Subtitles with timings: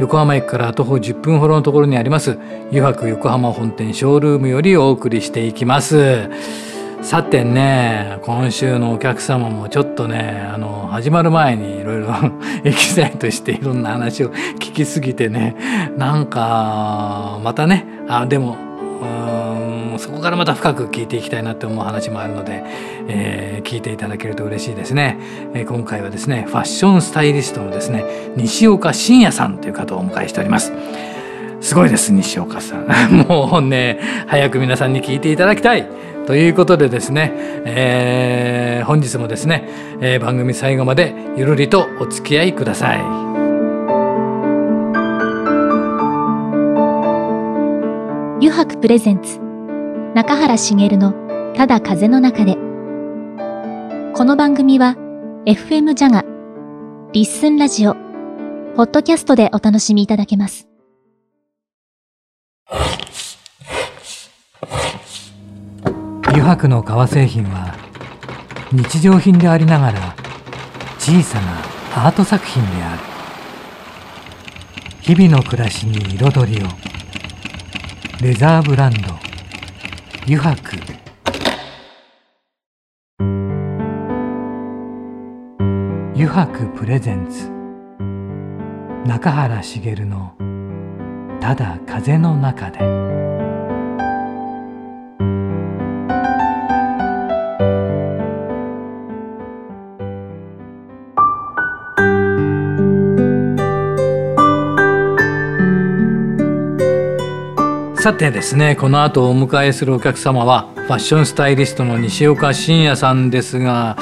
[0.00, 2.38] 横浜駅から徒歩10分ほどのところにあります
[2.70, 6.28] 油白横浜本店ショールームよりお送りしていきます。
[7.02, 12.08] さてね今週のお客様もちょっとねあの始まる前にいろいろ
[12.64, 15.56] エキサイトしていろんな話を聞きすぎてね
[15.96, 18.67] なんかまたねあでも
[19.98, 22.62] そこからまた深く聞いていきたいなって思う話もあるので、
[23.08, 25.18] えー、聞いていただけると嬉しいですね、
[25.54, 28.04] えー、今回はですねファッションスタイリストのですね
[28.36, 30.72] 西岡真也さんという方をお迎えしております。
[31.60, 32.86] すごいです西岡さん。
[33.28, 35.86] もうね早く皆さんに聞いていただきたい
[36.26, 37.32] ということでですね、
[37.64, 39.68] えー、本日もですね、
[40.00, 43.28] えー、番組最後までゆるりとお付き合いください。
[48.40, 49.47] 油白プレゼンツ
[50.14, 51.12] 中原茂の
[51.54, 52.56] ただ風の中で。
[54.14, 54.96] この番組は
[55.44, 56.24] FM ジャガ、
[57.12, 57.94] リッスンラジオ、
[58.74, 60.66] ポッドキャストでお楽しみいただけます。
[66.24, 67.76] 油白の革製品は
[68.72, 70.16] 日常品でありながら
[70.98, 73.02] 小さなアート作品である
[75.02, 76.68] 日々の暮らしに彩りを
[78.22, 79.27] レザーブランド
[80.30, 80.76] 油白
[86.14, 87.48] 油白プレゼンツ
[89.08, 90.34] 中原茂の
[91.40, 92.80] 「ただ風の中で」
[108.08, 113.98] さてですねこの後お迎えするお客様はファッションスタイリストの西岡真也さんですが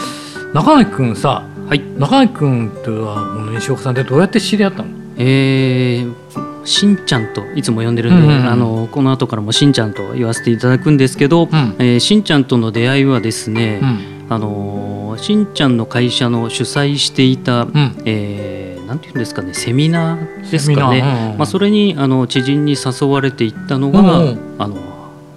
[0.55, 4.91] 中垣君さ、はい、中垣君とはこの西岡さんってどうやって知り合ったの？
[5.19, 24.77] えー、しんちゃんといつも呼んでるんで、うんうん、あのこの後からもしんちゃんと言わせていただくんですけど、うん、えー、しんちゃんとの出会いはですね、うん、あのしんちゃんの会社の主催していた、うん、えーなんていうんですかねセミナーですかね、うんうん、まあ、それにあの知人に誘われていったのが、うんうん、あの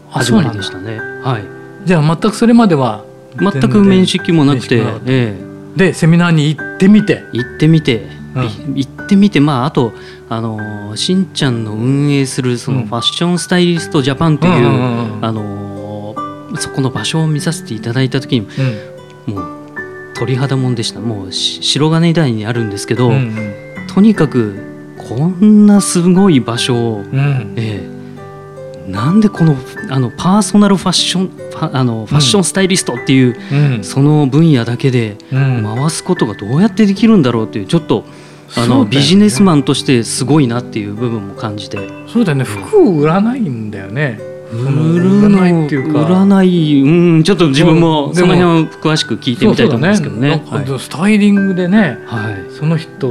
[0.09, 0.99] 始まりでしたね。
[1.23, 1.43] はい、
[1.85, 3.03] じゃあ全くそれまでは
[3.37, 5.37] 全く面識もなくて、ええ、
[5.75, 7.23] でセミナーに行ってみて。
[7.33, 9.93] 行ってみて、うん、行ってみてまああと
[10.29, 16.15] あのしんちゃんの運営するそのファッションスタイリストジャパンという,、あの
[16.57, 18.47] そこの場所を見させていただいた時に、
[19.27, 19.58] うん、もう
[20.19, 20.99] 鳥肌もんでした。
[20.99, 29.55] もう白金台にあるんですけど、うんうん、とにかくこんなすごい場所を、うん、えー、なんでこの
[29.89, 31.31] あのパーソナルファッション
[31.73, 38.03] あのファッションスタイリストっていう、うん、その分野だけで回すことがどうやってできるんだろうっていうちょっと
[38.57, 41.77] あの、ね、ビジネスマンとしてすごいなっていう部分も感じて。
[42.07, 42.43] そうだよね。
[42.43, 46.05] 服を売らないんだよね売るのっていうか。
[46.05, 50.43] 売らないうんちょっと自分もその辺を詳しく聞いてみたいと思うんですけどね。
[50.79, 53.09] スタイリングでね、はい、その人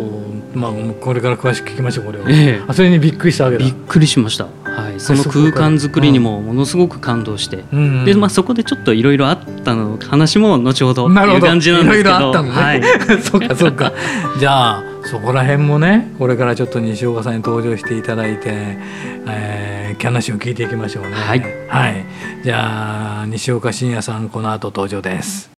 [0.55, 3.65] まあこれから詳しく聞きましょうこれを、ええ、それにびっくりしたわけだ。
[3.65, 4.47] びっくりしました。
[4.65, 12.11] はい、その空間作りにもものすごく感動して、うん、でまあ、そこでちょっといろいろあったの話も後ほどっていう感じなんですけど。
[12.11, 12.83] いろいろあったのね、はい、
[13.23, 13.93] そうかそうか。
[14.39, 18.79] じゃあそこら辺もねこれからちょっと西岡さんに登場していただいて、
[19.27, 21.13] えー話を聞いていきましょうね。
[21.13, 22.05] はい、はい、
[22.43, 25.51] じゃあ西岡真也さんこの後登場です。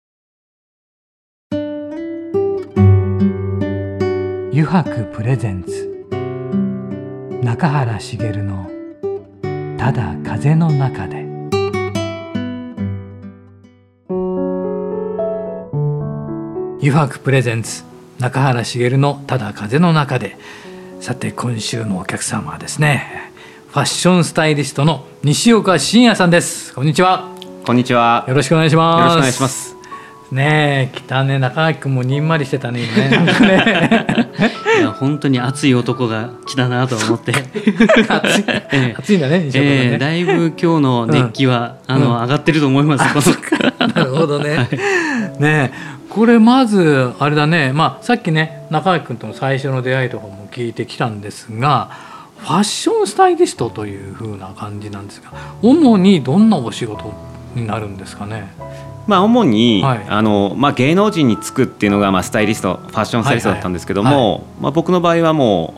[4.51, 5.87] 油白プレゼンツ。
[7.43, 8.69] 中原茂の
[9.79, 11.25] 「ただ風の中で」
[16.81, 17.83] 油白プレゼンツ。
[18.19, 20.37] 中原茂の「ただ風の中で」
[20.99, 23.28] さて今週のお客様はですね
[23.69, 26.73] ファッションスタイリストの西岡真也さんです。
[26.73, 27.29] こんにちは。
[27.63, 28.25] こんにちは。
[28.27, 28.99] よろしくお願いします。
[28.99, 29.75] よろしくお願いします。
[30.31, 33.25] ねえ来たね中垣君もにんまりしてたね今ね。
[33.45, 34.51] ね。
[34.79, 37.31] いや本当に熱い男が来たなと思って。
[37.31, 38.43] 熱い、
[38.73, 45.71] え熱いんだね西岡ね、えー、だいぶ今日の熱気は、うん、あの、上がってると思います、うん、なるほどね、はい、ね
[46.09, 47.71] これまずあれだね。
[47.71, 52.08] まあさっきね中垣君との最初の出会いとかも聞いてきたんですが
[52.41, 55.31] ファッションスタイリストというふうな感じなんですが
[55.61, 57.13] 主にどんなお仕事
[57.55, 58.51] になるんですかね？
[59.07, 60.05] まあ、主に、はい。
[60.07, 64.41] あのまあ、芸能人に就くっていうのが、まあ、スタイリストファッションスタイリストだったんですけども、はいはい。
[64.61, 65.73] まあ、僕の場合はも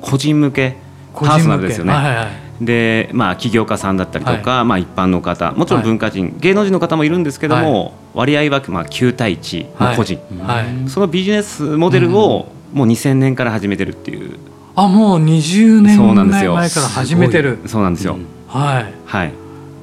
[0.00, 0.76] う個人向け
[1.14, 1.92] パーソナルですよね。
[1.92, 2.64] はいはいはい。
[2.64, 10.88] で、まあ、起業家さんだったりとか、まあ、一般の方もちろん文化人、芸能人の方もいるんですけども、割合はまあ9対1の個人、はい。
[10.88, 14.38] そのビジネスモデルをもう2000年から始めてるっていう、
[14.76, 16.54] あもう20年そうなんですよ。
[16.54, 17.58] 前から始めてる。
[17.66, 18.18] そうなんですよ。
[18.48, 18.92] はい。
[19.06, 19.32] はい。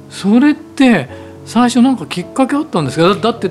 [0.08, 1.08] それって
[1.44, 3.08] 最初なんかきっかけあったんですか？
[3.08, 3.50] だだって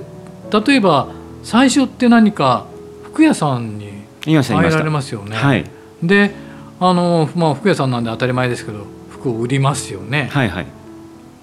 [0.68, 1.10] 例えば
[1.44, 2.66] 最初って何か
[3.04, 3.92] 服屋さんに
[4.26, 5.36] 入られますよね。
[5.36, 5.66] はい。
[6.02, 6.34] で
[6.80, 10.30] あの、まあ、服屋さんなんで当たり前ですけど服を売りますよね。
[10.32, 10.66] はいはい。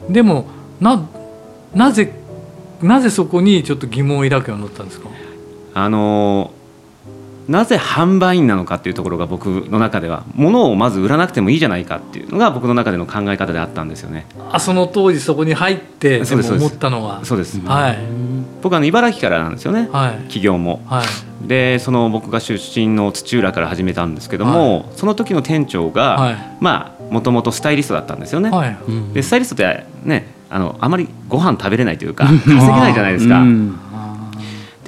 [0.08, 0.46] でも
[0.80, 1.06] な
[1.74, 2.14] なぜ
[2.82, 5.10] なぜそこにちょっと疑問を抱くようになったんですか？
[5.74, 6.59] あのー
[7.50, 14.24] なぜ販売員なのかっていうところが僕の中では物をまず売らなくてもいいじゃないかっていうのが僕の中での考え方であったんですよね。
[14.52, 16.52] あその当時そこに入ってでもそうです。
[16.52, 17.24] 思ったのは。
[17.24, 17.60] そうです。
[17.62, 17.98] はい。
[18.62, 20.12] 僕はあの茨城からなんですよねはい。
[20.22, 20.80] 企業も。
[20.86, 21.48] はい。
[21.48, 26.36] でその僕が出身の土浦から始めたんですけども、その時の店長が、はい。
[26.60, 28.50] まあもともとスタイリストだったんですよね。
[28.50, 28.76] はい。
[29.12, 33.42] でスタイリストってねあのあまりご飯食べれないというか 稼げないじゃないですか。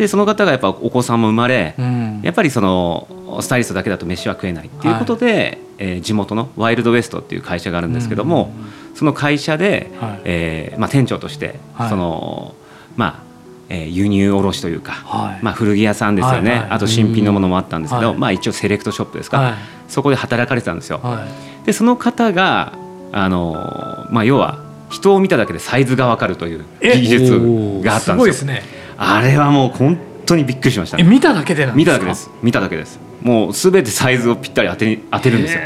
[0.03, 2.21] でその方がやっぱお子さんも生まれ、うん。
[2.23, 8.53] やっぱりそのスタイリストだけだと飯は食えないっていうことで、えー地元のワイルドウエストっていう会社があるんですけども、
[8.95, 10.21] その会社で、はい。
[10.25, 11.89] えーまあ、店長として、はい。
[11.89, 12.55] その
[12.97, 13.23] まあ
[13.69, 15.45] えー輸入卸というか、はい。
[15.45, 16.71] まあ、古着屋さんですよね、はいはい。
[16.71, 19.55] あと新品のものもあったんですけど、はいまあ、一応セレクトショップですか、はい。
[19.89, 20.99] そこで働かれてたんですよ。
[21.01, 21.25] は
[21.63, 21.67] い。
[21.67, 22.73] でその方が
[23.13, 24.59] あの、まあ、要は
[24.91, 28.25] 人を見ただけでサイズが分かるというえ技術があったんでよ。
[28.25, 32.31] すごいですすねあれはもう本当にびっくりしましたえ見ただけで見ただけです。
[32.43, 32.99] 見ただけです。
[33.23, 35.61] もうすべてサイズをぴったり当て当てるんですよ。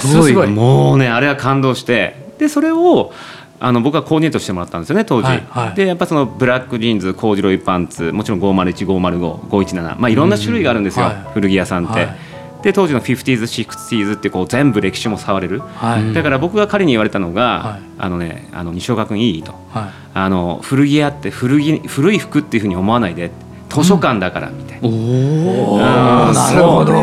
[0.00, 0.48] すごい。
[0.48, 2.28] もうねあれは感動して。
[2.38, 3.12] でそれを
[3.60, 5.74] あの僕はコーディネートしてもらったんですよね当時、はいはい。
[5.74, 11.16] でやっぱそのブラックジーンズコーデュロイパンツもちろん501505517まあいろんな種類があるんですよ、はい。
[11.34, 12.27] 古着屋さんって、はい
[12.62, 16.12] で当時の 50s、60s ってこう全部歴史も触れる、はい。
[16.12, 17.82] だから僕が彼に言われたのが、はい。
[17.98, 19.52] あのねあの西岡君いいと。
[19.70, 19.84] はい。
[20.14, 23.30] あの古着屋って古着古い服っていうふうに思わないで。
[23.68, 26.32] 図書館だからみたいな、おおおー。
[26.32, 26.94] なるほど。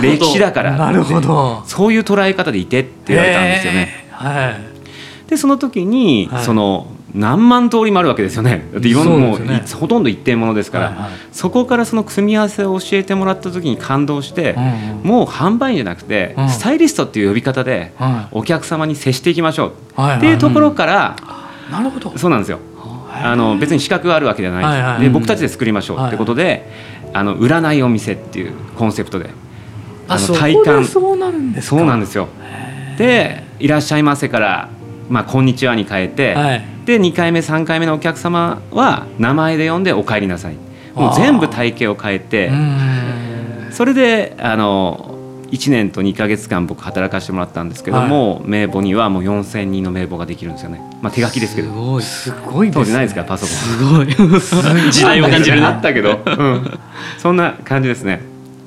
[0.00, 0.76] 歴史だから。
[0.76, 1.64] なるほど。
[1.66, 4.06] そういう捉え方でいてって言われたんですよね。
[4.12, 4.60] はい。
[5.28, 6.44] でその時に、はい。
[6.44, 8.66] その何万通りもあるわけですよね。
[8.72, 9.38] だっていろんなもう
[9.76, 11.10] ほとんど一点物ですから、はいはい。
[11.30, 15.08] そこからその組み合わせを教えてもらった時に感動して、うんうん。
[15.08, 16.48] もう販売員じゃなくて、うん。
[16.48, 19.72] スタイリストっていう呼び方で、はお客様に接していきましょう、
[20.16, 21.16] っていうところから、
[21.68, 22.18] いなるほど。
[22.18, 22.58] そうなんですよ。
[23.22, 25.02] あの別に資格があるわけじゃない、はいはい。
[25.02, 26.68] で僕たちで作りましょうってことで、
[27.12, 29.30] あの売らないお店っていうコンセプトで
[30.08, 30.84] あの体で感。
[30.84, 31.76] そうなるんですか。
[31.76, 32.26] そうなんですよ。
[32.98, 34.68] で「いらっしゃいませ」から
[35.08, 40.56] 「まあ、こんにちは」に変えて、はいで2回目3回目のお客様は名前で呼んで「お帰りなさい」
[40.94, 43.68] もう全部体型を変えてうん。
[43.72, 45.14] それであの
[45.50, 51.68] 1年と2か月間僕働かせてもらったんですけども、名簿にはもう4,000人の名簿ができるんですよね、まあ、手書きですけど。
[51.68, 52.02] すごい。
[52.02, 52.82] すごいですね。
[52.82, 54.40] 当時ないですかパソコン。
[54.40, 54.90] すごい。
[54.90, 56.78] 時代を感じるなあったけど、うん、
[57.18, 58.22] そんな感じですね。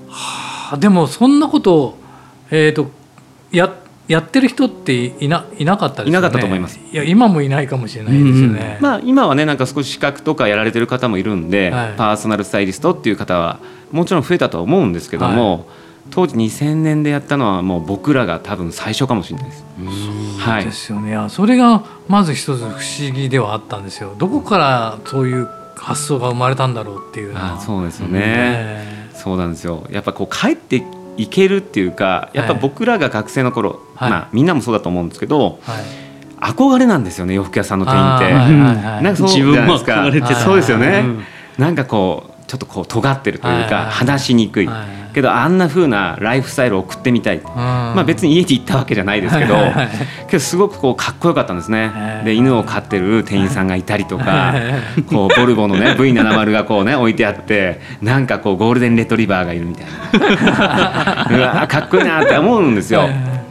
[0.09, 1.97] あでもそんなことを
[2.51, 2.89] えっ、と
[3.51, 3.73] や
[4.07, 6.09] やってる人っていないなかったですよね。
[6.11, 6.79] いなかったと思います。
[6.91, 11.93] いや今もいないかもしれないですよね、まあ、今はねなんか少し資格とかやられてる方もいるんで、はい。
[11.97, 13.59] パーソナルスタイリストっていう方は
[13.91, 15.67] もちろん増えたとは思うんですけども、
[16.11, 19.65] 当時2000年でやったのはもう僕らが多分最初かもしれないです。
[20.39, 20.65] はい。
[20.65, 21.09] ですよね。
[21.09, 22.77] いやそれがまず一つ不思
[23.13, 24.15] 議ではあったんですよ。
[24.17, 27.55] どこからそういう発想が生まれたんだろうっていうのは。
[27.55, 29.85] あそうですよね、ねそうなんですよ。
[29.89, 30.81] やっぱこう帰って
[31.17, 34.09] いけるっていうかやっぱ僕らが学生の頃、はい。
[34.09, 35.83] まあ、みんなもそうだと思うんですけどはい。
[36.53, 38.25] 憧れなんですよね洋服屋さんの店員って。
[38.25, 39.93] はいはいはいなんかそう自分もじゃないですか。
[39.93, 40.35] 憧れてた。
[40.35, 41.23] そうですよね、うん。
[41.57, 45.13] なんかこうちょっとこう尖ってるというか、話しにくい、はい。
[45.13, 49.55] けどあんな風なライフスタイルを送ってみたい、ままあ、別に家に行ったわけじゃないですけど、
[50.27, 52.21] けどすごくこうかっこよかったんですね。
[52.23, 61.27] で犬を飼ってる店員さんがいたりとかへこうボルボのね V70 がこうね置いてあってなんかこうゴールデンレトリバーがいるみたいな。
[61.35, 63.09] うわーかっこいいなって思うんですよ。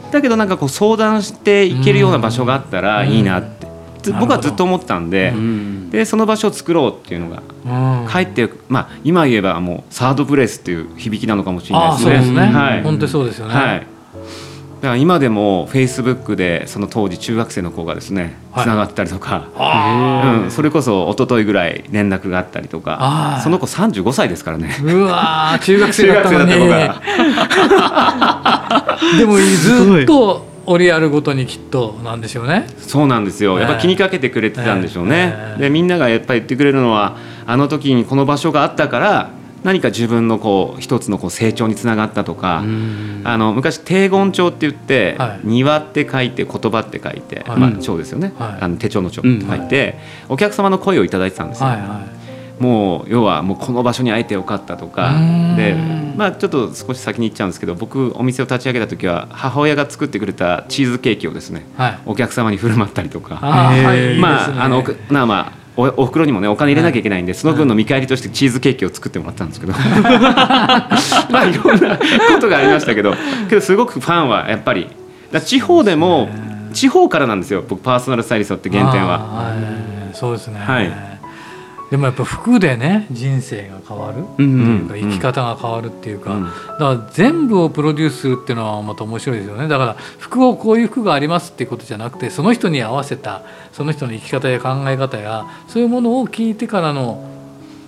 [0.09, 3.66] だけどなんかこう相談していけるような場所があったらいいなって
[4.13, 5.89] 僕はずっと思ってたんでうん。
[5.89, 8.07] でその場所を作ろうっていうのがうん。
[8.09, 12.41] 帰ってまあ今言えばもうサードプレイスっていう響きなのかもしれないあですね。
[12.41, 12.83] はい。
[12.83, 13.79] 本当にそうですよね、はい。
[13.79, 18.63] だから今でもフェイスブックでその当時中学生の子がですねはい。
[18.65, 24.75] つながってたりとか、あうん、それこそ一昨日ぐらい連絡があったりとかその子35歳ですからね。
[24.79, 26.51] ーうわー中学生だったのに。
[26.51, 32.67] 中学生だった でもずっと折りあるごとにきっとなんでしょうね。
[32.77, 33.57] そうなんですよ。
[33.57, 39.31] やっぱ気にかけてくれてたんでしょうね、ええでみんながやっぱり言ってくれるのはあの時にこの場所があったから
[39.63, 42.63] 何か自分のこう一つのこう成長につながったとか、
[43.23, 45.39] あの昔定言帳って言って、はい。
[45.43, 47.59] 庭って書いて言葉って書いて、はい。
[47.59, 48.57] まあ帳ですよね、はい。
[48.61, 49.97] あの手帳の帳って書いて、
[50.29, 52.05] お客様の声をいただいてたんですよ、はいは
[52.59, 55.13] もう要はもうこの場所に会えてよかったとか。
[55.55, 55.75] で
[56.15, 61.99] まあちょっと少し先に言っちゃうんですけど僕お店を立ち上げた時は母親が作ってくれたチーズケーキをですねいはい。
[62.05, 63.39] お客様に振る舞ったりとか。
[63.41, 63.71] あ
[64.19, 69.73] まああのあまあおお袋にもねお金入れなきゃいけないんで、その分の見返りとしてチーズケーキを作ってもらったんですけど。
[69.77, 69.79] ま
[71.31, 72.03] あいろんなこ
[72.41, 73.13] とがありましたけど
[73.47, 74.87] けどすごくファンはやっぱり
[75.31, 76.29] だ地方でも
[76.73, 79.53] 地方からなんですよ僕パーソナルスタイリストって原点は。
[80.13, 81.16] そうですね、はい
[81.89, 86.43] でもやっぱ服でね人生が変わるっていうか、生き方が変わるっていうか、うん。
[86.43, 89.67] だから全部をプロデュースするっていうのはまた面白いですよね。
[89.67, 97.23] だから服をこういう服がありますっていうことじゃなくてその人に合わせたその人の生き方や考え方やそういうものを聞いてからの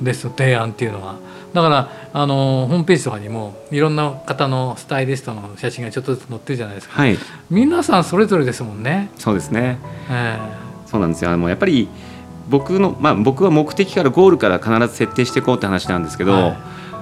[0.01, 1.17] です提案っていうのは。
[1.53, 7.17] だからあのホームページとかにもいろんな方のスタイリストの写真がちょっとずつ載ってるじゃないですか、はい。
[7.49, 9.09] 皆さんそれぞれですもんね。
[9.17, 9.79] そうですね。
[10.09, 10.37] え。
[10.85, 11.31] そうなんですよ。
[11.31, 11.89] あのやっぱり
[12.49, 16.57] 僕の、まあ、僕は目的からゴールから必ず設定していこうって話なんですけど、は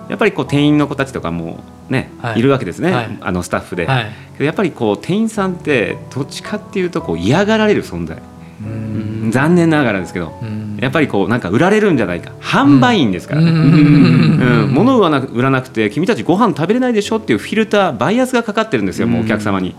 [0.10, 2.40] やっぱりこう店員の子たちとかもね、はい。
[2.40, 3.18] い、るわけですね、はい。
[3.22, 4.44] あのスタッフで、えはい。
[4.46, 8.22] やっぱりこう店員さんってどっちかっていうとこう嫌がられる存在、
[8.62, 9.32] うん。
[9.32, 12.32] 残念ながらですけど、うんやっぱりこうなんか売られるんじゃないか。
[12.40, 14.64] 販売員ですからね、うん。
[14.64, 14.74] うん。
[14.74, 19.76] 物を売らな売らなくて君たちご飯食べれないでしょっていうフィルターバイアスがかかってるんですよ、もうお客様に。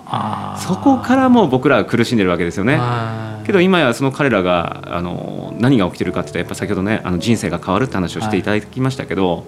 [0.57, 2.77] そこからもう僕らは苦しんでるわけですよね。
[2.77, 3.47] はい。
[3.47, 9.45] けど今やその彼らがあの何が起きてるかっていうとやっぱ先ほどねあの人生が変わるって話をしていただきましたけど、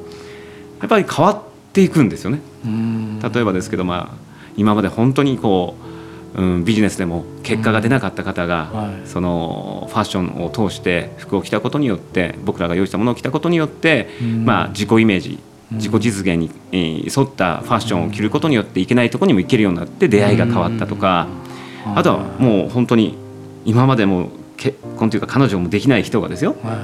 [0.81, 1.43] やっぱり変わっ
[1.73, 2.41] ていくんですよね。
[2.65, 3.21] うん。
[3.21, 4.17] 例えばですけど、まあ、
[4.57, 5.90] 今まで本当にこう、
[6.35, 9.09] うん、ビジネスでも結果が出なかった方が、はい。
[9.09, 14.45] そのファッションを通して服を着たことによって僕らが用意したものを着たことによって、うん。
[14.45, 15.39] まあ、自己イメージ
[15.73, 21.29] 自己実現にえー沿ったファッションを着ることによっていけないところにも行けるようになって出会いが変わったとか、
[21.95, 23.17] あとはもう本当に
[23.65, 26.57] 今までも結婚というか彼女もできない人がですよ。
[26.63, 26.77] はい。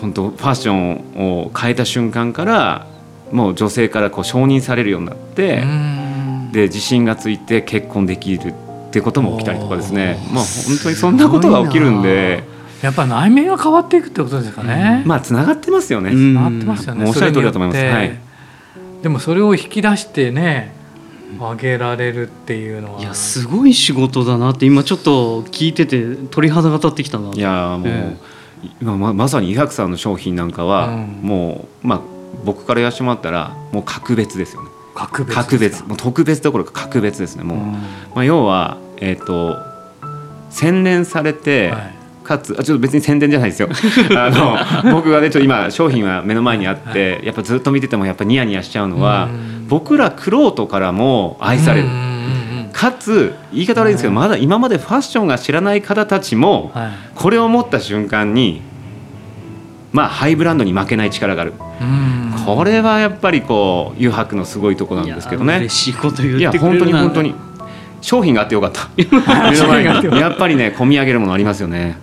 [0.00, 2.86] 本当ファッションを変えた瞬間から
[3.32, 5.99] もう女性からこう承認されるようになって、うん
[6.52, 8.54] で自信がついて結婚できる
[8.88, 10.18] ってことも起きたりとかですね。
[10.32, 12.42] まあ本当にそんなことが起きるんで。
[12.82, 15.02] やっぱ内面が変わっていくってことですかね。
[15.04, 16.10] まあつながってますよね。
[16.10, 16.34] うん。
[16.34, 17.06] なってますよね。
[17.06, 17.84] おっしゃる通りだと思います。
[17.84, 18.18] はい。
[19.02, 20.72] でもそれを引き出してね、
[21.38, 23.00] 上げられるっていうのは。
[23.00, 27.30] いやすごい仕事だなって今ちょっと聞いてて鳥肌が立ってきたな。
[27.32, 28.16] いやーもう、え
[28.80, 31.20] 今ままさに伊白さんの商品なんかは、うん。
[31.22, 32.00] もうまあ
[32.44, 34.70] 僕から言わせてもらったらもう格別ですよね。
[34.94, 35.84] 格別格別。
[35.84, 37.72] もう特別どころか格別ですねもう、うん。
[37.72, 37.78] ま
[38.16, 39.56] あ、要はえっ、と
[40.50, 41.94] 洗練されて、はい。
[42.22, 43.68] かつあちょっと別に宣伝じゃないですよ。
[44.16, 44.30] あ
[44.84, 49.66] の僕がねちょっと今商品は目の前にあって、やっぱずっと見ててもやっぱニヤニヤしちゃうのは、うん。
[49.68, 51.88] 僕らクロートからも愛される、
[52.72, 56.90] かつ言い方悪いんですけど、まだ今までファッションが知らない方たちも、はい。
[57.14, 58.62] これを持った瞬間に
[59.92, 65.52] まあハイブランドに負けない力がある、うんこれはやっぱりこう油白のすごいとこなんですけどね。
[65.52, 66.78] いや嬉しいこと言ってくれるな。
[66.78, 67.34] 本当に本当に
[68.00, 68.88] 商品があってよかった。
[70.16, 71.96] やっぱりね込み上げるものありますよね、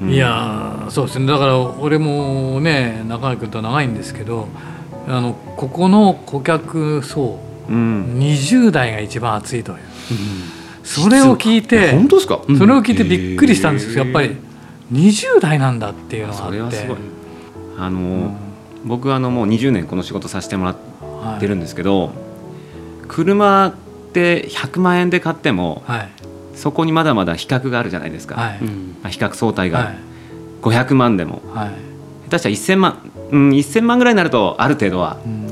[0.00, 0.10] うん。
[0.10, 1.26] いやーそうですね。
[1.26, 4.48] だから俺もね中谷君とは長いんですけど
[5.08, 8.16] あのここの顧客層うん。
[8.18, 9.78] 20代が一番熱いという。
[10.82, 14.04] それを聞いて本当ですか、それを聞いてびっくりしたんですよ。
[14.04, 14.36] やっぱり
[14.92, 16.56] 20代なんだっていうのがあって。
[16.56, 16.96] それはすごい。
[17.78, 18.34] あの、
[18.84, 20.76] 僕はあのもう20年この仕事させてもら
[21.36, 22.12] ってるんですけど、
[23.08, 23.74] 車っ
[24.12, 26.08] て100万円で買ってもはい。
[26.54, 28.58] そこにまだまだ比較があるじゃないですか、はい。
[29.10, 29.78] 比較相対が。
[29.78, 29.96] はい。
[30.60, 31.40] 500万でも。
[31.54, 31.70] はい。
[32.28, 35.50] 下手したら1000万、うん、1000万ぐらいになるとある程度はうん。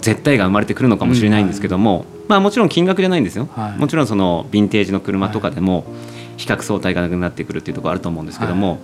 [0.00, 3.78] 絶対が生まれてくるのかもしれないんですけども、まあもちろん金額じゃないんですよ、はい。
[3.78, 5.84] もちろんそのヴィンテージの車とかでも
[6.38, 8.78] 比較相対がなくなってくるっていうところあると思うんですけども、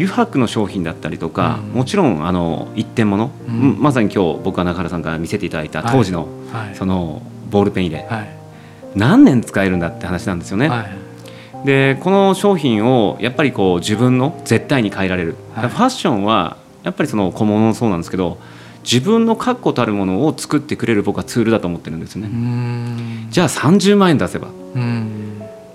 [0.00, 1.72] 油白の商品だったりとか、うん。
[1.72, 3.76] もちろんあの一点物、うん。
[3.80, 6.74] まさに今日僕が中原さんから見せていただいた当時のはい。
[6.74, 8.28] そのボールペン入れ、はい。
[8.94, 10.68] 何年使えるんだって話なんですよね。
[10.68, 11.66] はい。
[11.66, 15.68] でこの商品をやっぱりこう自分の絶対に変えられる、はい。
[15.68, 18.38] ファッションはやっぱりその小物もそうなんですけど
[18.82, 22.28] 自分の確固たるものを作ってくれる僕はツールだと思ってるんですね。
[22.28, 23.26] ん。
[23.30, 24.48] じゃあ30万円出せば。
[24.74, 25.19] うん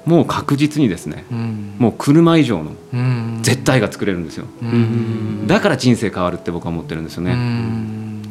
[0.05, 1.75] もう確実にですねうん。
[1.79, 3.39] もう車以上のうん。
[3.41, 4.45] 絶対が作れるんですよ。
[4.61, 5.47] うん。
[5.47, 7.33] だから人生変わるって僕は思ってるんですようね。
[7.33, 8.21] ん。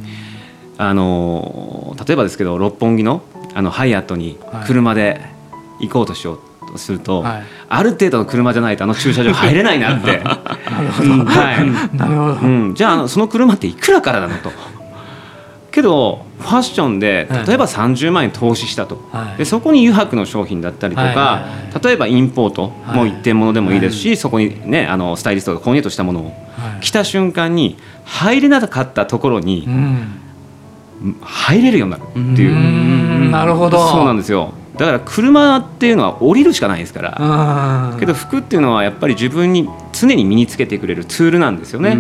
[0.79, 3.23] あの例えばですけど六本木の
[3.55, 4.67] あのハイアットにはい。
[4.67, 5.21] 車で
[5.81, 6.39] 行こうとしよう
[6.73, 7.43] とすると、はい。
[7.69, 10.19] ある程度の車じゃないとあの駐車場入れないなって。
[10.23, 11.13] なるほど。
[11.13, 11.25] うん。
[11.25, 11.71] はい。
[11.97, 12.35] なるほど。
[12.35, 14.53] うん、じゃああのその車っていくらからなのと。
[15.75, 17.47] けどファッションではい。
[17.47, 19.39] 例えば30万円投資したと、はい。
[19.39, 21.85] でそこに油白の商品だったりとか、はい。
[21.85, 22.97] 例えばインポート、はい。
[22.97, 26.31] もう一点物でもいいですし、そこにねあのスタイリストがコーディネートしたものをは
[26.79, 26.81] い。
[26.81, 31.17] 着た瞬間に入れなかったところにうん。
[31.21, 32.53] 入れるようになるっていう。
[32.53, 33.31] う、ん。
[33.33, 33.89] なるほど。
[33.89, 34.53] そうなんですよ。
[34.77, 38.01] だから車っていうのは降りるしかないですから、うん。
[38.01, 41.97] けど服っていうのはやっぱり自分に常に身につけてくれるツールなんですよね、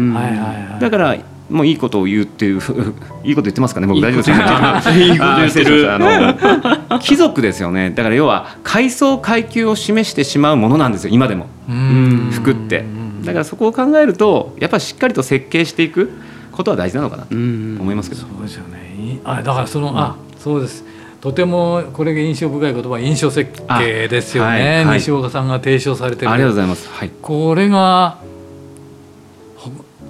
[0.81, 1.17] だから
[1.51, 2.61] もういいことを言うっていう
[3.25, 3.87] いいこと言ってますかね？
[3.87, 4.93] 僕大丈夫ですか？
[4.97, 5.93] いいこと言って る。
[5.93, 5.99] あ
[6.91, 7.91] の貴族ですよね。
[7.91, 11.11] だから要は階層階級を示してしまうものなんですよ。
[11.13, 11.47] 今でも。
[11.69, 12.31] うん。
[12.33, 12.85] 服って。
[13.25, 16.11] だからそこを考えるとやっぱりしっかりと設計していく
[16.53, 17.23] ことは大事なのかな。
[17.25, 17.79] とうん。
[17.81, 18.95] 思いますけど、そうですよね。
[18.99, 20.85] いあだからその、あそうです。
[21.21, 24.99] とてもこれが印象深い言葉印象設計ですよね、あはいはい。
[24.99, 26.31] 西岡さんが提唱されてる。
[26.31, 26.89] ありがとうございます。
[26.93, 27.11] はい。
[27.23, 28.34] これがほ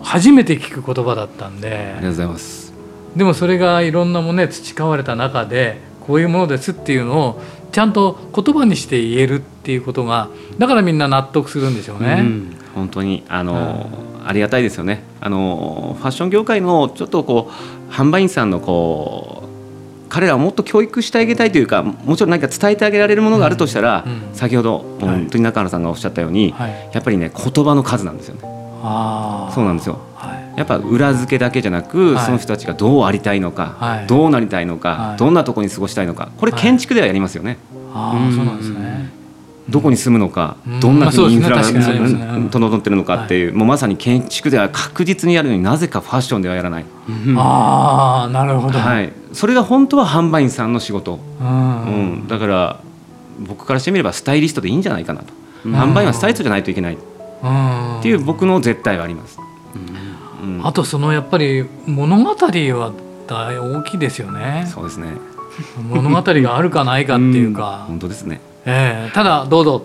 [0.05, 1.69] 初めて聞く言葉だったんで。
[1.69, 2.73] ありがとうございます。
[3.17, 7.41] でもそれがいろんなものね培われた中でこういうものですっていうのを
[7.73, 12.19] ちゃんと言葉にして言えるっていうことがだからみんな納得するんでしょうね。
[12.21, 13.23] うん本当に。
[13.29, 13.89] あの、
[14.27, 15.05] ありがたいですよね。
[15.21, 17.51] あのファッション業界のちょっとこ
[17.89, 24.13] う販売員さんのこう彼らをもっと教育してあげたいというかもちろん何か伝えてあげられるものがあるとしたら、うん。
[24.13, 24.35] うん。
[24.35, 28.54] 先ほど本当に中原さんがおっしゃったように、はい、やっぱりね言葉の数なんですよね
[29.55, 29.99] そうなんですよ。
[30.15, 30.59] はい。
[30.59, 32.25] やっぱ裏付けだけじゃなく、はい。
[32.27, 34.07] その人たちがどうありたいのか、はい。
[34.07, 35.17] どうなりたいのか、はい。
[35.17, 36.61] どんなとこに過ごしたいのかこれはい。
[36.61, 37.57] 建築ではやりますよね、
[37.95, 39.13] あーそうなんですね。
[39.67, 40.81] どこに住むのか、うん。
[40.81, 46.85] どんなふうにインフラが整ってるのかっていう、もうまさに建築では確実にやるのになぜかファッションではやらない、
[47.39, 48.79] ああなるほど。
[48.79, 52.29] はい、それが本当は販売員さんの仕事、ううんん。
[52.29, 52.81] だから
[53.49, 55.33] 僕からしてみればスタイリストでいいんじゃないかなと、
[55.65, 55.75] うん。
[55.75, 56.99] 販売員はスタイリストじゃないといけない
[57.43, 59.39] っうんていう僕の絶対はあります、
[60.43, 60.61] うん。
[60.67, 62.93] あとそのやっぱり物語は
[63.27, 64.67] 大大きいですよね。
[64.73, 65.09] そうですね。
[65.89, 68.41] 物語があるかないかっていうか、本当ですね。
[68.67, 69.15] ええ。
[69.15, 69.83] ただどうぞ。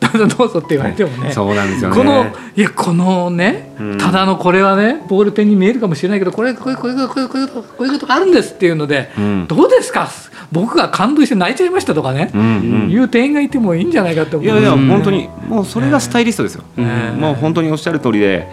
[0.00, 1.96] ただどうぞって言われてもね、そうなんですよね。
[1.96, 3.98] このいやこのね、うん。
[3.98, 9.46] ただのこれはねボールペンに見えるかもしれないけどこれこういうこういうこういうこういうことこういうことがあるんですっていうので、うん。
[9.46, 10.08] どうですか？
[10.52, 12.44] 僕が感動して泣いちゃいましたとかね、うんう
[12.86, 12.90] ん。
[12.90, 14.48] いう店員がいてもいいんじゃないかって思う。
[14.48, 14.88] いやいやうん。
[14.88, 18.48] 本当にもうそれがスタイリストですよ、ええもう本当におっしゃる通りで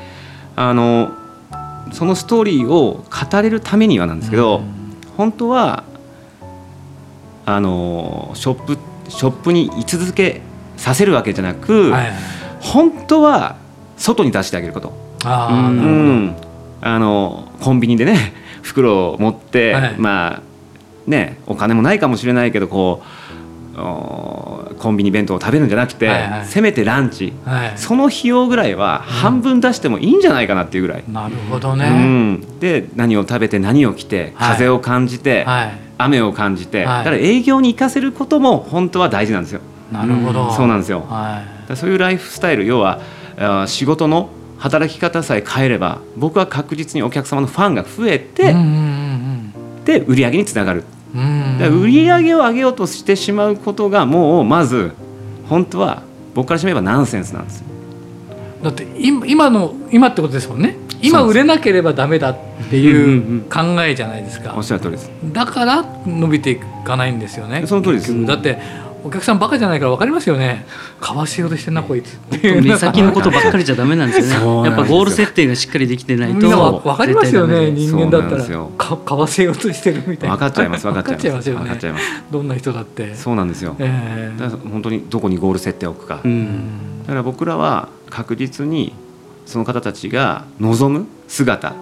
[0.56, 1.12] あの
[1.92, 4.62] そのストーリーを語れるためにはなんですけど、
[5.16, 5.84] 本当は
[7.46, 8.78] あのショップ
[9.10, 10.42] ショップに居続け
[10.76, 11.94] させるわけじゃなく、
[12.60, 13.56] 本当は
[13.96, 16.36] 外に出してあげること、あうん。
[16.82, 19.96] あのコンビニでね袋を持って、はい。
[19.98, 20.42] まあ
[21.08, 23.28] ねお金もないかもしれないけどこう
[23.80, 26.46] おコンビニ弁当を食べるんじゃなくて、はいはい。
[26.46, 27.34] せめてランチ。
[27.46, 31.04] はい、その費用ぐらいは半分出してもいいんじゃないかなっていうぐらい。
[31.08, 34.54] なるほどうね、ん、で何を食べて何を着てはい。
[34.54, 35.72] 風を感じて、はい。
[36.00, 37.06] 雨を感じて、はい。
[37.06, 39.62] だから営業に行かせることも本当は大事なんですよ。
[39.92, 41.06] なるほど、そうなんですよ。
[41.08, 43.00] はらそういうライフスタイル要は
[43.68, 48.62] 仕事の働き方さえ変えれば僕は確実にお客様のファンが増えい、て、うんう
[49.82, 49.84] ん。
[49.86, 50.84] で売り上げにつながる。
[51.18, 54.94] 売り上げを上げようとしてしまうことがもうまず
[55.50, 56.04] 本当は
[56.36, 57.66] 僕からしてみればナンセンスなんですよ。
[58.64, 60.78] だって今今の今ってことですもんね。
[61.02, 62.38] 今売れなければダメだっ
[62.70, 64.54] ていう考えじゃないですか。
[64.56, 65.12] おっしゃる通りです。
[65.32, 67.66] だから伸びていかないんですよね。
[67.66, 68.26] その通りです。
[68.26, 68.60] だって
[69.04, 70.66] お客さんバカじゃないから分かりますよね。
[71.00, 72.16] 買わせようとしてんなこいつ。
[72.16, 74.64] っていう目先のことばっかりじゃダメなんですよよ。
[74.64, 76.82] ねやっぱゴール設定がしっかりできてないと。
[76.82, 78.72] 分かりますよね人間だったそうなんですよ。
[78.78, 80.36] らか買わせようとしてるみたいな。
[80.36, 81.52] 分かっちゃいます分かっちゃいます。
[81.52, 82.24] 分かっちゃいますよね。
[82.32, 83.16] どんな人だって。
[83.16, 83.76] そうなんですよ。
[83.80, 84.40] ええ。
[84.40, 86.22] だから本当にどこにゴール設定を置くか。
[86.24, 87.04] うん。
[87.04, 88.94] だから僕らは確実に
[89.46, 91.74] その方たちが望む姿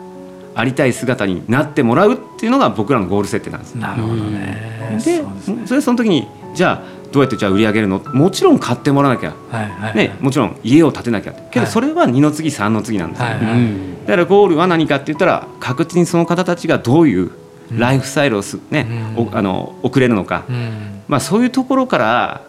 [0.55, 3.75] ありたい姿になってもらうっていうのが僕らのゴール設定なんです。
[3.75, 4.89] なるほどね。
[4.93, 5.65] でそね。
[5.65, 7.99] それでその時にじゃあどうやってじゃあ売り上げるの？
[7.99, 11.31] もちろん買ってもらわなきゃ、はいはいね、もちろん家を建てなきゃ。
[11.31, 11.71] けどはい。
[11.71, 14.05] それは二の次三の次なんですよ、はいうん。
[14.05, 17.31] だからゴールは何かって言ったら確実にその方たちがどういう
[17.71, 19.27] ライフスタイルをす、ねうん。
[19.29, 21.03] おあの送れるのか、うん。
[21.07, 22.41] まあ、そういうところから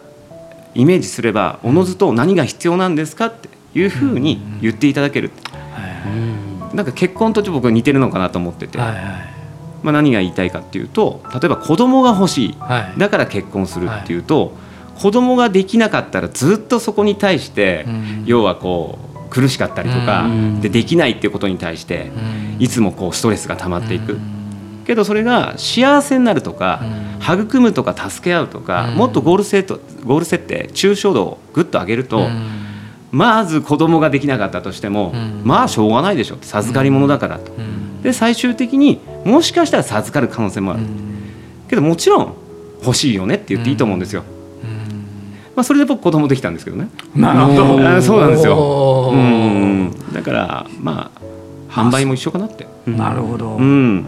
[0.75, 5.87] イメージすればおのずと何が必要なんですかっていうふうに言っていただける、は
[6.73, 9.36] いなんか結婚とちょっと僕は似てるのかなと思ってて、はいはい
[9.83, 12.99] まあ、何が言いたいかっていうと例えば子供が欲しいはい。
[12.99, 14.53] だから結婚するっていうと、
[14.99, 18.23] 子供ができなかったらずっとそこに対して、うん。
[18.25, 20.61] 要はこう苦しかったりとか、うん。
[20.61, 22.11] でできないっていうことに対して、
[22.57, 22.63] うん。
[22.63, 24.83] いつもこうストレスが溜まっていく、うん。
[24.85, 26.81] けどそれが幸せになるとか、
[27.29, 27.43] うん。
[27.43, 28.95] 育むとか助け合うとか、うん。
[28.95, 32.47] もっとゴール設定ゴール設定抽象度をぐっと上げると、うん。
[33.11, 35.41] まず子供ができなかったとしても、うん。
[35.43, 37.51] まあしょうがないでしょ授かり物だからと。
[37.97, 40.83] うんで最終的にもしかしたら授かる可能性もある、
[41.67, 42.33] けどもちろん
[42.83, 44.23] 欲しいよねって言っていいと思うんですよ、
[45.57, 46.87] まあ、それで僕子供できたんですけどね。
[47.15, 47.89] なるほど。
[47.89, 49.09] あ そうなんですよ。
[49.11, 49.91] うん。
[50.13, 52.67] だからまあ販売も一緒かなって。
[52.85, 54.05] なるほど、うん。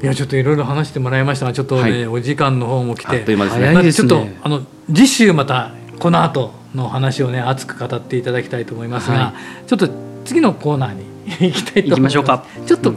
[0.00, 2.06] いやちょっといろいろ話してもらいましたがちょっとね、はい。
[2.06, 3.66] お時間の方も来あってという間ですね。
[3.66, 4.08] 早いですね。
[4.08, 4.60] ちょっとあの
[4.94, 9.32] 次週またこの後の話をね熱く語っていただきたいと思いますが、は
[9.66, 9.88] ちょっと
[10.24, 11.07] 次のコーナーに
[11.40, 11.90] 行きたいと思います。
[11.90, 12.44] 行きましょうか。
[12.66, 12.94] ちょっと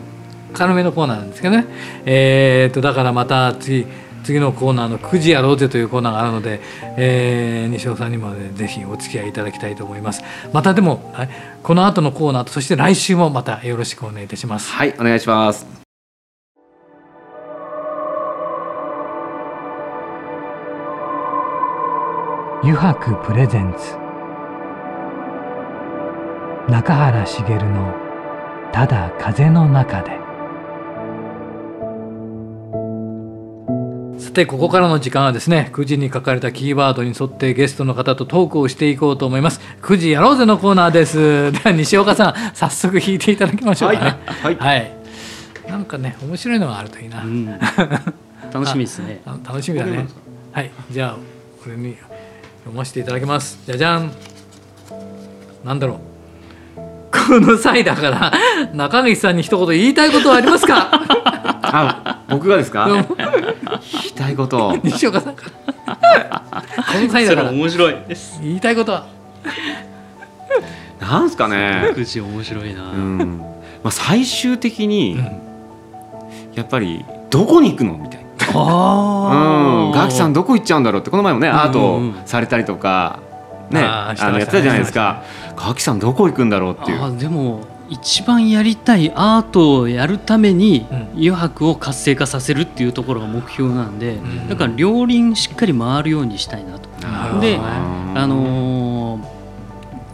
[0.53, 1.65] 軽めのコーナーなんですけどね、
[2.05, 3.85] えー、とだからまた次
[4.23, 6.61] 次のコーナーの9時やろうぜというコーナーがあるので、
[6.97, 10.23] えー西尾さんにも、ね、ぜひお付き合いいただきたいと思います。
[10.53, 11.29] またでもはい
[11.63, 14.71] この後のコーナーとそして来週もまたよろしくお願いいたします。
[14.71, 15.65] はいお願いします。
[22.63, 23.95] 油白プレゼンツ。
[26.71, 27.95] 中原茂の
[28.71, 30.19] 「ただ風の中で」
[34.21, 39.59] さてここからの時間はですね9時に書かれたキーワードに沿ってゲストの方とトークをしていこうと思います。
[39.81, 41.51] 9時やろうぜのコーナーです。
[41.51, 44.17] では西岡さん早速弾いていただきましょうかね。
[44.25, 44.91] はいはい、
[45.67, 47.45] なんかね面白いのがあるといいな、うん。
[48.53, 49.21] 楽しみですね。
[49.25, 50.07] あ 楽しみだね。
[50.53, 50.71] はい。
[50.89, 51.15] じゃあ
[51.61, 51.97] これに
[52.63, 53.59] 読ませていただきます。
[53.65, 54.11] じゃじゃん。
[55.65, 56.10] なんだろう
[57.27, 58.31] この際だから
[58.73, 60.89] 中西さんに一言言いたいことはありますか？
[61.63, 62.87] あ僕がですか？
[62.87, 64.77] どうも聞きたいこと。
[64.83, 65.41] 西岡さんこ
[65.85, 69.05] の際だから面白いです言いたいことは。
[70.99, 71.91] なんすかね。
[71.93, 73.39] くじ面白いな、うん。
[73.83, 75.25] まあ最終的にうん。
[76.55, 77.93] やっぱりどこに行くの？
[77.97, 78.27] みたいな。
[78.53, 83.19] あうん、ガキさんどこ行っちゃうんだろうってこの前もねうんうんアートをされたりとか、
[83.69, 85.23] ねあのやってたじゃないですか
[85.67, 87.03] ガキさんどこ行くんだろうっていう。
[87.03, 90.97] あでも一番やりたいアートをやるためにうん。
[91.13, 94.47] 余白を活性化させるっていうところが目標なんで、ん。
[94.49, 96.89] だから両輪しっかり回るようにしたいなと。
[97.39, 99.41] でねあのー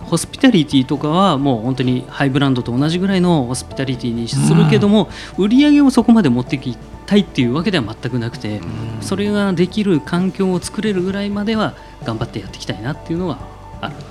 [0.08, 8.62] ホスピタリティとかはもう本当にハイブランドと同じぐらいのホスピタリティにするけども、売り上げをそこまで持っていきたいっていうわけでは全くなくて、
[9.02, 11.74] それができる環境を作れるぐらいまでは
[12.06, 13.38] 頑張ってやっていきたいなっていうのが
[13.82, 13.96] ある。
[13.96, 14.08] ので。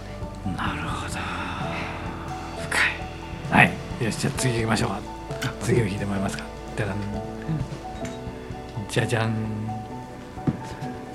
[0.58, 0.95] なるほど
[4.02, 5.00] よしじゃあ次行きましょうか。
[5.62, 6.44] 次を弾いてもらえますか。
[8.90, 9.32] じゃじゃん。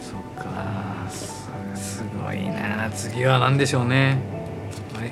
[0.02, 1.08] そっか。
[1.10, 2.90] すすごいな。
[2.90, 4.18] 次は何でしょうね。
[4.96, 5.12] はい、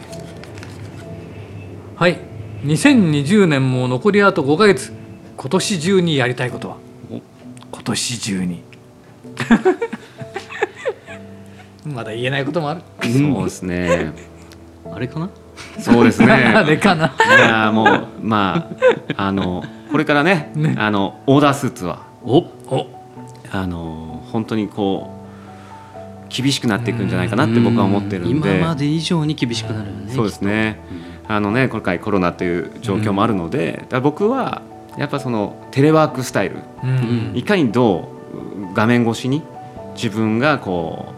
[1.95, 2.19] はい、
[2.65, 4.91] 2020年も残りあと5ヶ月。
[5.37, 6.77] 今年中にやりたいことは？
[7.11, 7.21] お。
[7.71, 8.63] 今年中に。
[11.85, 12.81] まだ言えないこともある。
[13.01, 14.11] そうですね。
[14.91, 15.29] あれかな？
[15.79, 16.31] そうですね。
[16.31, 17.07] あれかな。
[17.07, 18.69] いやもうま
[19.15, 20.75] ああのこれからねね。
[20.77, 22.37] あのオーダースーツはお
[22.67, 22.87] お。
[23.51, 30.13] あの本当にこう厳しくなっていくんじゃないかなって僕は思ってるん今でまで以上に厳しくなるよね。
[30.13, 30.79] そうですね。
[31.27, 34.61] あのね今回コロナという状況もあるので、だから僕は
[34.97, 37.31] やっぱそのテレワークスタイルうん。
[37.35, 39.43] いかにどう画面越しに
[39.95, 41.13] 自分がこ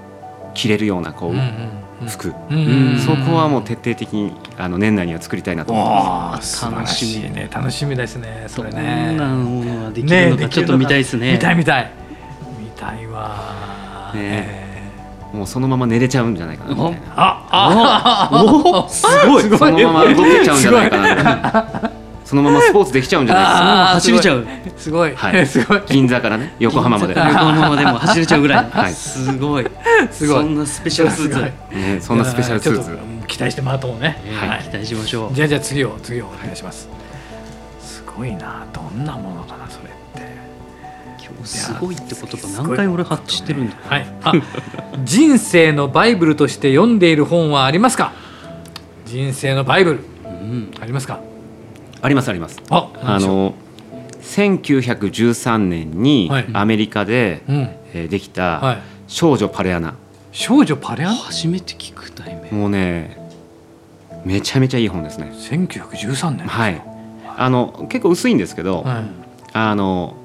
[0.50, 2.98] う着れるようなこう、うんうん服、うん。
[2.98, 7.30] そこはもう徹底的にあの年内には作りたいなと思ってまわあ素晴らしい。
[7.30, 7.50] ね。
[7.52, 9.14] 楽しみですねそれね。
[9.14, 11.34] んなものができねるのかちょっと見たいですね。
[11.34, 11.92] 見たい見たい。
[12.60, 14.72] 見たいわね。
[15.34, 17.00] もうそのまま寝れちゃうんじゃないかなみたいな。
[17.16, 19.44] ああおすごい。
[19.44, 19.60] すごい。
[19.60, 21.90] そのまま動けちゃうんじゃないかな
[22.32, 24.48] そのままスポーツできちゃうんじゃないですか走れちゃう。
[24.78, 25.13] すごい。
[25.13, 25.46] はい。
[25.46, 25.82] すごい。
[25.88, 28.67] 銀座からね 横浜まで、横浜までも走れちゃうぐらい。
[28.72, 28.94] はい。
[28.94, 29.67] すごい。
[30.10, 30.38] すごい。
[30.38, 31.41] そんなスペシャルスーツ。
[31.76, 32.98] ね、そんなスペシャルスーツ。
[33.28, 34.17] 期待してもらうと思うね
[34.62, 35.36] い、期待しましょう。
[35.36, 36.88] じゃあじゃあ次を次をお願いします。
[37.82, 39.89] すごいなどんなものかなそれ
[40.24, 40.34] って。
[41.22, 43.76] 今日すごいって言葉何回俺発してるんだ。
[43.89, 44.08] はい。
[44.24, 44.32] あ
[45.04, 48.13] 人生のバイブルとして読んでいる本はありますか？
[49.06, 50.00] 人生のバイブル。
[50.24, 50.72] うん。
[50.80, 51.20] ありますか？
[52.02, 52.62] ありますあります。
[52.70, 53.54] ああの
[54.22, 56.46] 1913年にはい。
[56.54, 57.56] アメリカで、うん。
[57.94, 59.96] えーできたはい「少女パレアナ。
[60.32, 62.52] 少女パレアン初めて聞く題名」。
[62.58, 63.18] もうね
[64.26, 65.32] めちゃめちゃいい本ですね。
[65.34, 66.82] 1913年はい。
[67.38, 69.04] あの結構薄いんですけど、はい。
[69.54, 70.16] あの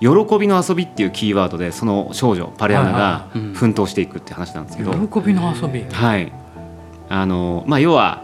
[0.00, 5.84] 喜びの遊びっていうキーワードでその少女パレアナが奮闘していくって話なんですけど、喜びの遊び。
[5.92, 6.32] はい。
[7.08, 8.22] あのまあ要は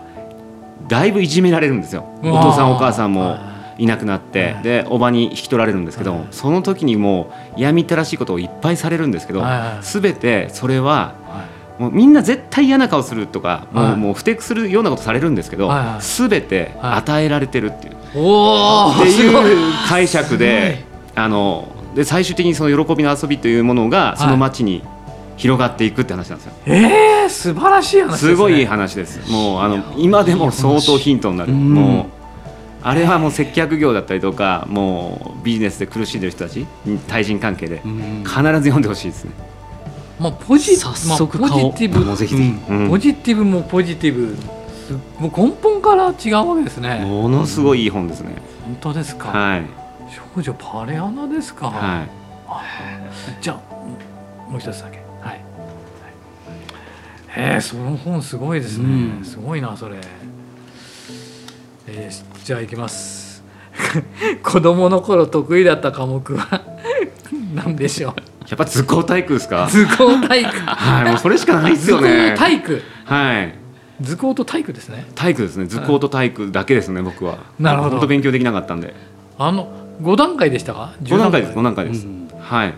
[0.89, 2.05] だいぶいじめられるんですよ。
[2.23, 3.41] お父さんお母さんもは
[3.79, 3.85] い。
[3.87, 4.53] なくなって。
[4.55, 4.63] はい。
[4.63, 6.25] でおばに引き取られるんですけどはい。
[6.31, 9.43] その時にもう嫌みったらしいことをいっぱいされるんですけど
[9.83, 11.45] 全てそれはは
[11.79, 11.83] い。
[11.83, 13.93] もうみんな絶対嫌な顔するとかもはい。
[13.93, 15.71] うもう不適するようなことされるんですけど
[16.01, 17.95] 全て与えられてるっていう。
[17.95, 18.19] って
[19.11, 24.83] いう解釈であので最終的にその喜びの遊びというものがその街に
[25.37, 26.53] 広がっていくって話なんですよ。
[26.67, 29.31] えー、素晴らしい話です、ね、すごいいい話です。
[29.31, 31.53] もうあの今でも相当ヒントになる。
[31.53, 32.17] うんもう
[32.83, 36.65] あれはもう接客業だったりとかもうビジネスで苦しんでる人たち
[37.09, 39.33] 対人関係でうん必ず読んでほしいですね。
[40.21, 42.53] まあポジ早速まあ、ポジティブぜひぜひ。
[42.69, 44.37] うんポジティブもポジティブ
[44.87, 48.37] すもう根本から違うわけですねものすごいいい本ですね。
[48.65, 49.87] 本当ですか、はい
[50.35, 52.09] 少女パレアナですか、はい。
[53.43, 53.75] じゃあ
[54.49, 55.06] もう一つだけ
[57.37, 59.97] はい、はい、えー、その本すごいですね、うんすごいなそれ
[61.89, 63.45] えー、じゃあいきます
[64.43, 66.63] 子供の頃得意だった科目は？
[67.55, 68.15] 何でしょう？
[68.49, 69.67] やっぱ図工体育ですか？
[69.71, 71.05] 図工体育 はい。
[71.11, 72.35] もうそれしかないです図工よね。
[72.37, 73.55] 体育はい。
[74.01, 75.67] 図工と体育ですね体育ですね。
[75.67, 77.03] 図工と体育だけですね。
[77.03, 77.39] 僕は。
[77.59, 78.95] なるほど勉強できなかったんで。
[79.39, 79.69] あの
[80.03, 81.53] 5段階でしたか？5段階です。
[81.53, 82.07] 10 5段階です。
[82.07, 82.75] うんはい。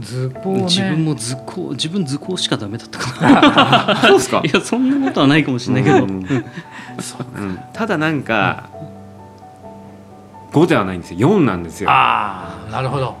[0.00, 0.62] 図工ね。
[0.64, 3.96] 自分も図工自分図工しかダメだったかな。
[4.02, 4.42] そうですか。
[4.46, 4.50] い。
[4.52, 7.58] やそんなことはないかもしれないけど、うんうん。
[7.72, 8.68] ただなんか
[10.52, 11.90] 5ではないんですよ4なんですよ。
[11.90, 13.16] ああなるほど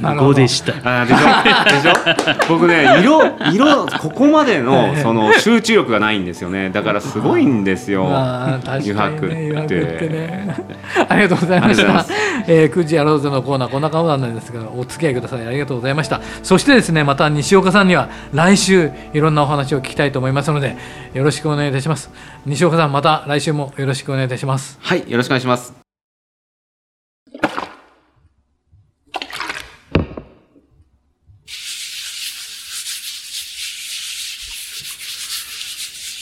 [0.00, 2.22] なるほ5どでしたあーでしょ？
[2.24, 2.48] でしょ？
[2.48, 3.20] 僕ね色
[3.52, 8.04] 色ここまでのその集中力がないんですよねだからすごいんですよ。
[8.10, 10.48] まあ、確かにね、余白っ余白って。
[11.08, 12.06] ありがとうございました。
[12.46, 15.46] えー、9時やろうぜのコーナー、こんな顔なんですけど、お付き合いください。
[15.46, 16.20] ありがとうございました。
[16.42, 20.76] そしてですね、また西岡さんには来週いろんなお話を聞きたいと思いますので、
[21.14, 22.10] よろしくお願いいたします。
[22.46, 24.78] 西岡さん、また来週もよろしくお願いいたします。
[24.82, 25.87] はいよろしくお願いします。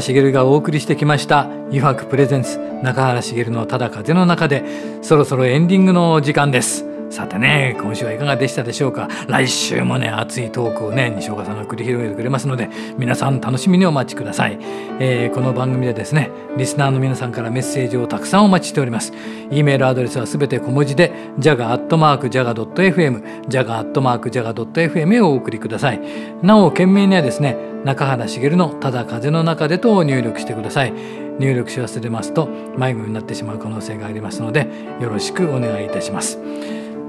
[0.00, 4.64] 原茂がお送りしてきました「湯泊プレゼンツ中原茂のただ風の中で」
[5.02, 6.95] そろそろエンディングの時間です。
[7.08, 9.08] さてね今週はいかがでしたでしょうか？
[9.28, 14.58] 来週もね熱いトークをね西岡さんが繰り広げてくれますので皆さん楽しみにお待ちください、
[15.00, 19.12] えーこの番組でですねリスナーの皆さんからメッセージをたくさんお待ちしております。
[19.50, 26.00] e メールアドレスはすべて小文字で jaga.jaga.fm jaga.jaga.fm へお送りください。
[26.42, 30.92] なお件名にはですね中原茂のただ風の中でと入力してください。
[31.38, 34.66] 入力し忘れますと迷子になってしまう可能性がありますので
[35.00, 36.38] よろしくお願いいたします。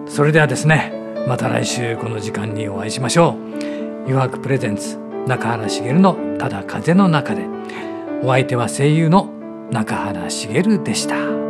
[0.09, 0.91] それではですね
[1.27, 3.33] また来週この時間にお会いしましょう
[4.07, 7.45] 「余白プレゼンツ中原茂のただ風の中で」
[8.23, 9.29] お相手は声優の
[9.71, 11.46] 中原茂でした。